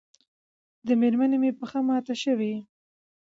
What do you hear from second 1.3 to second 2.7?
مې پښه ماته شوې